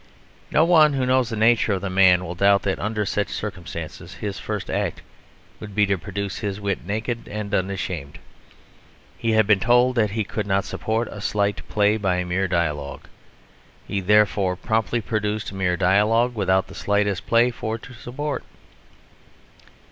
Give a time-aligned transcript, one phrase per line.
[0.49, 4.15] No one who knows the nature of the man will doubt that under such circumstances
[4.15, 5.03] his first act
[5.59, 8.17] would be to produce his wit naked and unashamed.
[9.15, 13.09] He had been told that he could not support a slight play by mere dialogue.
[13.85, 18.43] He therefore promptly produced mere dialogue without the slightest play for it to support.